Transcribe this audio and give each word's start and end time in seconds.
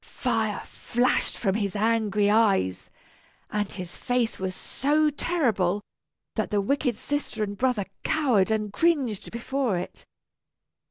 Fire 0.03 0.63
flashed 0.65 1.37
from 1.37 1.53
his 1.53 1.75
angry 1.75 2.27
eyes, 2.27 2.89
and 3.51 3.71
his 3.71 3.95
face 3.95 4.39
was 4.39 4.55
so 4.55 5.11
terrible 5.11 5.83
that 6.33 6.49
the 6.49 6.59
wicked 6.59 6.95
sister 6.95 7.43
and 7.43 7.55
brother 7.55 7.85
cowered 8.03 8.49
and 8.49 8.73
cringed 8.73 9.29
before 9.29 9.77
it. 9.77 10.03